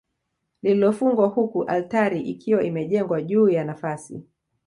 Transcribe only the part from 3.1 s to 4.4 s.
juu ya nafasi